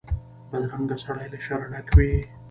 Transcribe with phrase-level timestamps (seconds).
[0.49, 2.11] بدرنګه سړی له شره ډک وي